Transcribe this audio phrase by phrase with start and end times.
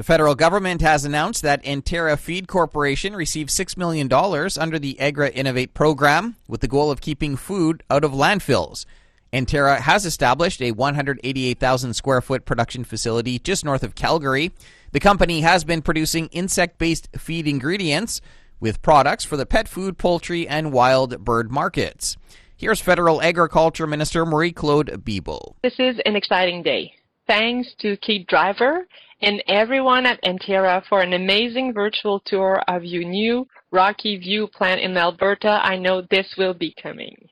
[0.00, 4.10] The federal government has announced that Anterra Feed Corporation received $6 million
[4.58, 8.86] under the Agri-Innovate program with the goal of keeping food out of landfills.
[9.30, 14.52] Anterra has established a 188,000 square foot production facility just north of Calgary.
[14.92, 18.22] The company has been producing insect based feed ingredients
[18.58, 22.16] with products for the pet food, poultry, and wild bird markets.
[22.56, 25.56] Here's Federal Agriculture Minister Marie Claude Bibeau.
[25.62, 26.94] This is an exciting day.
[27.26, 28.86] Thanks to Keith Driver
[29.22, 34.80] and everyone at Anterra for an amazing virtual tour of your new Rocky View plant
[34.80, 35.60] in Alberta.
[35.62, 37.28] I know this will be coming.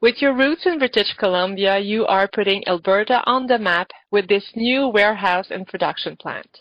[0.00, 4.44] With your roots in British Columbia, you are putting Alberta on the map with this
[4.54, 6.58] new warehouse and production plant.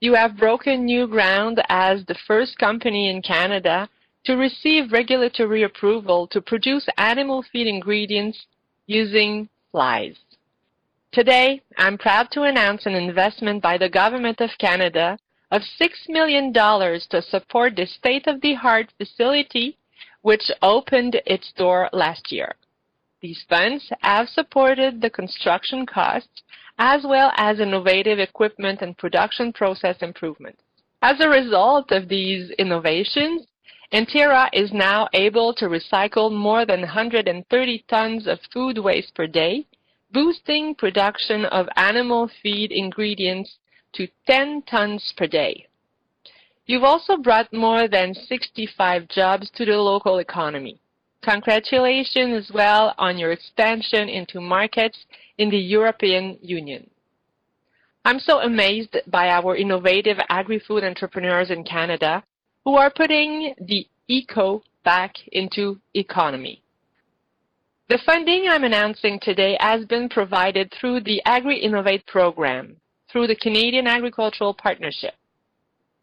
[0.00, 3.88] You have broken new ground as the first company in Canada
[4.24, 8.46] to receive regulatory approval to produce animal feed ingredients
[8.86, 10.16] using flies.
[11.14, 15.16] Today, I'm proud to announce an investment by the Government of Canada
[15.52, 19.78] of $6 million to support the state-of-the-art facility
[20.22, 22.56] which opened its door last year.
[23.22, 26.42] These funds have supported the construction costs
[26.78, 30.62] as well as innovative equipment and production process improvements.
[31.00, 33.46] As a result of these innovations,
[33.92, 39.64] Anterra is now able to recycle more than 130 tons of food waste per day
[40.14, 43.58] boosting production of animal feed ingredients
[43.92, 45.66] to 10 tons per day.
[46.66, 50.80] You've also brought more than 65 jobs to the local economy.
[51.22, 54.98] Congratulations as well on your expansion into markets
[55.36, 56.88] in the European Union.
[58.04, 62.22] I'm so amazed by our innovative agri-food entrepreneurs in Canada
[62.64, 66.63] who are putting the eco back into economy.
[67.86, 72.78] The funding I'm announcing today has been provided through the Agri-Innovate program,
[73.12, 75.12] through the Canadian Agricultural Partnership.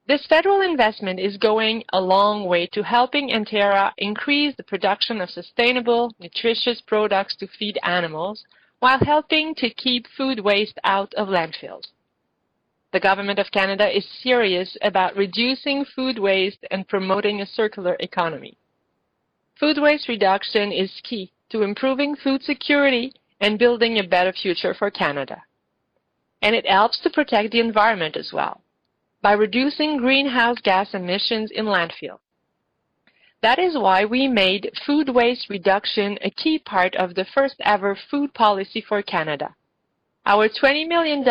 [0.07, 5.31] This federal investment is going a long way to helping Anterra increase the production of
[5.31, 8.43] sustainable, nutritious products to feed animals
[8.77, 11.87] while helping to keep food waste out of landfills.
[12.93, 18.55] The Government of Canada is serious about reducing food waste and promoting a circular economy.
[19.59, 24.89] Food waste reduction is key to improving food security and building a better future for
[24.89, 25.43] Canada.
[26.41, 28.61] And it helps to protect the environment as well
[29.21, 32.17] by reducing greenhouse gas emissions in landfill.
[33.41, 37.97] That is why we made food waste reduction a key part of the first ever
[38.09, 39.55] food policy for Canada.
[40.25, 41.23] Our $20 million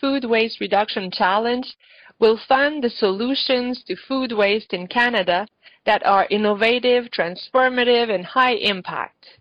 [0.00, 1.76] food waste reduction challenge
[2.18, 5.46] will fund the solutions to food waste in Canada
[5.84, 9.37] that are innovative, transformative, and high impact.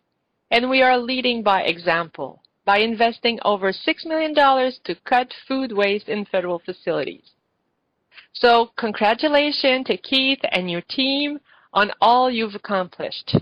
[0.49, 6.09] And we are leading by example by investing over $6 million to cut food waste
[6.09, 7.31] in federal facilities.
[8.33, 11.39] So congratulations to Keith and your team
[11.73, 13.35] on all you've accomplished.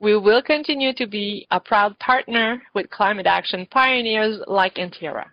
[0.00, 5.26] We will continue to be a proud partner with climate action pioneers like Anterra.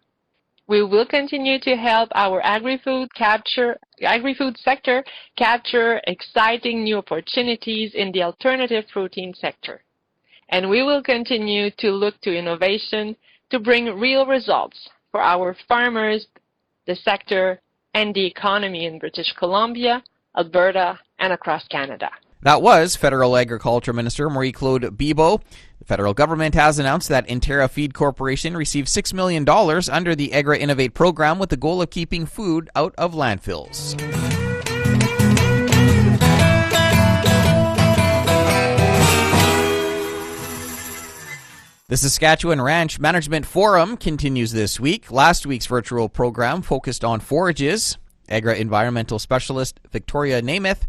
[0.67, 5.03] We will continue to help our agri-food capture agri-food sector
[5.37, 9.83] capture exciting new opportunities in the alternative protein sector
[10.51, 13.15] and we will continue to look to innovation
[13.49, 14.77] to bring real results
[15.11, 16.27] for our farmers,
[16.87, 17.61] the sector,
[17.93, 20.03] and the economy in British Columbia,
[20.37, 22.09] Alberta, and across Canada.
[22.43, 25.41] That was Federal Agriculture Minister Marie Claude Bibeau.
[25.79, 30.93] The federal government has announced that Anterra Feed Corporation received $6 million under the Agri-Innovate
[30.93, 33.95] program with the goal of keeping food out of landfills.
[41.91, 45.11] The Saskatchewan Ranch Management Forum continues this week.
[45.11, 47.97] Last week's virtual program focused on forages.
[48.29, 50.83] agri-environmental specialist Victoria Namath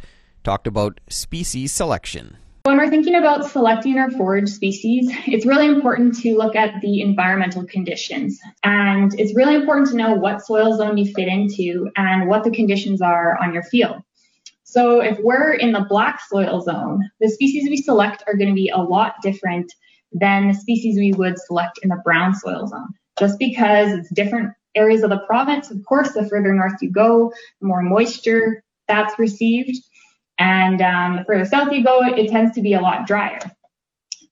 [0.45, 2.37] talked about species selection.
[2.63, 7.01] When we're thinking about selecting our forage species, it's really important to look at the
[7.01, 8.39] environmental conditions.
[8.63, 12.53] And it's really important to know what soil zone you fit into and what the
[12.53, 14.05] conditions are on your field.
[14.63, 18.55] So if we're in the black soil zone, the species we select are going to
[18.55, 19.75] be a lot different
[20.13, 22.89] than the species we would select in the brown soil zone.
[23.19, 27.33] Just because it's different areas of the province, of course, the further north you go,
[27.61, 29.77] the more moisture that's received.
[30.39, 33.41] And um, the further south you go, it tends to be a lot drier.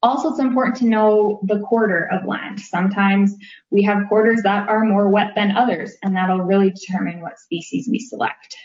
[0.03, 2.59] Also, it's important to know the quarter of land.
[2.59, 3.37] Sometimes
[3.71, 7.87] we have quarters that are more wet than others, and that'll really determine what species
[7.87, 8.57] we select.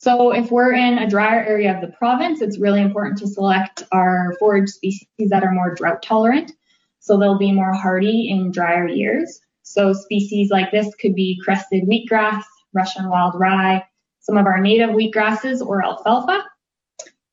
[0.00, 3.82] So if we're in a drier area of the province, it's really important to select
[3.92, 6.52] our forage species that are more drought tolerant.
[7.00, 9.40] So they'll be more hardy in drier years.
[9.62, 12.42] So species like this could be crested wheatgrass,
[12.72, 13.84] Russian wild rye,
[14.20, 16.46] some of our native wheatgrasses or alfalfa.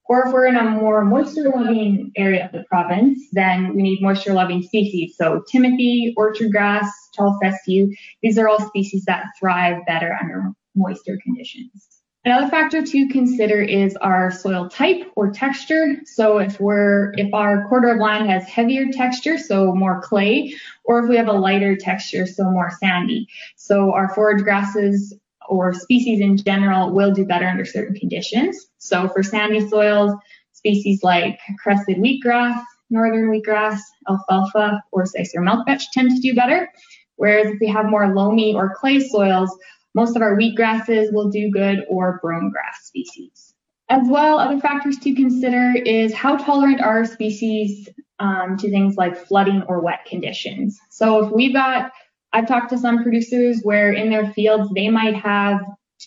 [0.10, 4.02] Or if we're in a more moisture loving area of the province, then we need
[4.02, 5.16] moisture loving species.
[5.18, 11.18] So timothy, orchard grass, tall fescue, these are all species that thrive better under moisture
[11.24, 11.97] conditions.
[12.28, 15.96] Another factor to consider is our soil type or texture.
[16.04, 20.54] So if we're, if our quarter of land has heavier texture, so more clay,
[20.84, 23.30] or if we have a lighter texture, so more sandy.
[23.56, 25.16] So our forage grasses
[25.48, 28.68] or species in general will do better under certain conditions.
[28.78, 30.14] So for sandy soils,
[30.52, 33.80] species like crested wheatgrass, northern wheatgrass,
[34.10, 36.68] alfalfa, or Cicer milkvetch tend to do better.
[37.16, 39.58] Whereas if we have more loamy or clay soils,
[39.94, 43.54] most of our wheat grasses will do good or brome grass species.
[43.90, 47.88] As well, other factors to consider is how tolerant are species
[48.20, 50.80] um, to things like flooding or wet conditions.
[50.90, 51.92] So if we've got,
[52.34, 55.62] I've talked to some producers where in their fields they might have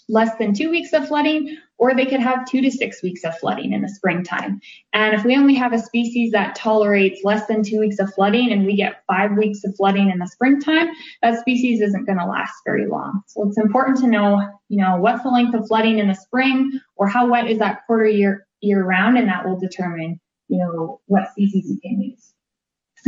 [0.09, 3.37] less than two weeks of flooding, or they could have two to six weeks of
[3.39, 4.61] flooding in the springtime.
[4.93, 8.53] And if we only have a species that tolerates less than two weeks of flooding
[8.53, 10.89] and we get five weeks of flooding in the springtime,
[11.23, 13.23] that species isn't going to last very long.
[13.27, 16.81] So it's important to know, you know, what's the length of flooding in the spring
[16.97, 21.01] or how wet is that quarter year year round, and that will determine, you know,
[21.07, 22.35] what species you can use.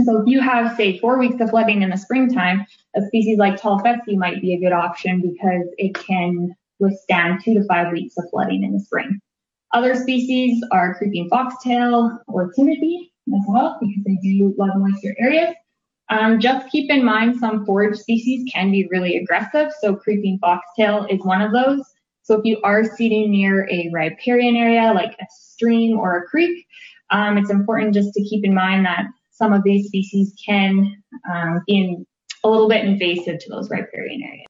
[0.04, 2.64] So if you have, say, four weeks of flooding in the springtime,
[2.96, 7.54] a species like tall fescue might be a good option because it can withstand two
[7.54, 9.20] to five weeks of flooding in the spring.
[9.72, 15.54] Other species are creeping foxtail or timothy as well because they do love moisture areas.
[16.10, 21.06] Um, just keep in mind some forage species can be really aggressive, so creeping foxtail
[21.08, 21.82] is one of those.
[22.22, 26.66] So if you are seeding near a riparian area like a stream or a creek,
[27.10, 31.02] um, it's important just to keep in mind that some of these species can
[31.32, 32.04] um, be
[32.44, 34.46] a little bit invasive to those riparian areas.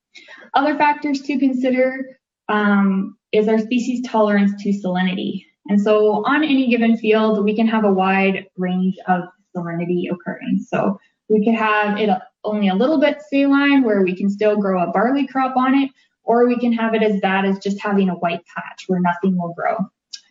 [0.54, 5.44] Other factors to consider um, is our species tolerance to salinity.
[5.68, 9.22] And so on any given field, we can have a wide range of
[9.56, 10.64] salinity occurring.
[10.68, 10.98] So
[11.28, 12.10] we could have it
[12.44, 15.90] only a little bit saline where we can still grow a barley crop on it,
[16.24, 19.38] or we can have it as bad as just having a white patch where nothing
[19.38, 19.76] will grow.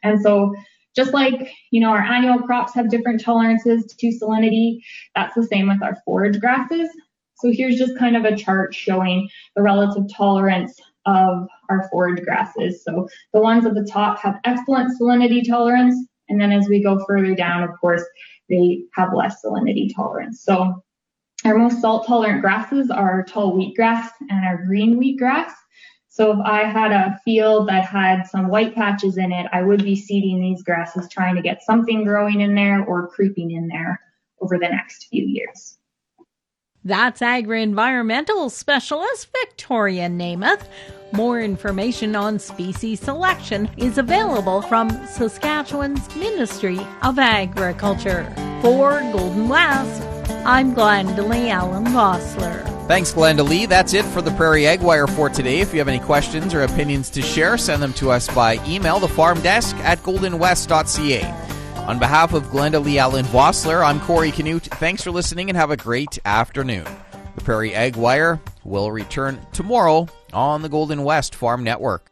[0.03, 0.53] And so
[0.95, 4.79] just like, you know, our annual crops have different tolerances to salinity,
[5.15, 6.89] that's the same with our forage grasses.
[7.35, 12.83] So here's just kind of a chart showing the relative tolerance of our forage grasses.
[12.83, 15.95] So the ones at the top have excellent salinity tolerance.
[16.29, 18.03] And then as we go further down, of course,
[18.49, 20.43] they have less salinity tolerance.
[20.43, 20.83] So
[21.43, 25.51] our most salt tolerant grasses are tall wheatgrass and our green wheatgrass.
[26.07, 29.83] So if I had a field that had some white patches in it, I would
[29.83, 33.99] be seeding these grasses trying to get something growing in there or creeping in there
[34.41, 35.77] over the next few years.
[36.83, 40.65] That's agri-environmental specialist Victoria Namath.
[41.13, 48.25] More information on species selection is available from Saskatchewan's Ministry of Agriculture.
[48.63, 50.01] For Golden West,
[50.43, 52.65] I'm Glendalee Allen Vossler.
[52.87, 53.67] Thanks, Glenda Lee.
[53.67, 55.59] That's it for the Prairie Ag Wire for today.
[55.59, 58.99] If you have any questions or opinions to share, send them to us by email,
[58.99, 61.40] the farm desk at goldenwest.ca.
[61.87, 64.63] On behalf of Glenda Lee Allen Vossler, I'm Corey Canute.
[64.63, 66.85] Thanks for listening and have a great afternoon.
[67.35, 72.10] The Prairie Ag Wire will return tomorrow on the Golden West Farm Network.